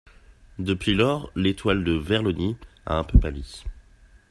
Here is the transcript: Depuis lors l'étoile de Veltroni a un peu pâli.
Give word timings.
Depuis 0.57 0.95
lors 0.95 1.29
l'étoile 1.35 1.83
de 1.83 1.91
Veltroni 1.91 2.57
a 2.87 2.95
un 2.97 3.03
peu 3.03 3.19
pâli. 3.19 3.63